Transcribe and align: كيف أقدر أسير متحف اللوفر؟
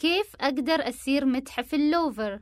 كيف 0.00 0.36
أقدر 0.40 0.88
أسير 0.88 1.24
متحف 1.24 1.74
اللوفر؟ 1.74 2.40